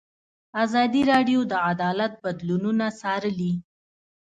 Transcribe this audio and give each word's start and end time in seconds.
ازادي 0.63 1.01
راډیو 1.11 1.39
د 1.51 1.53
عدالت 1.71 2.13
بدلونونه 2.23 2.85
څارلي. 2.99 3.53